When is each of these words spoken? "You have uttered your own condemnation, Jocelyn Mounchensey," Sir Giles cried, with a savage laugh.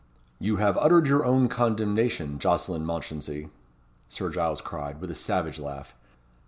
"You 0.39 0.55
have 0.55 0.77
uttered 0.79 1.05
your 1.05 1.23
own 1.23 1.47
condemnation, 1.47 2.39
Jocelyn 2.39 2.83
Mounchensey," 2.83 3.51
Sir 4.09 4.31
Giles 4.31 4.59
cried, 4.59 4.99
with 4.99 5.11
a 5.11 5.13
savage 5.13 5.59
laugh. 5.59 5.93